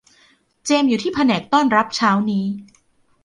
[0.65, 2.45] เจมส์ อยู่ที่แผนกต้อนรับเช้านี้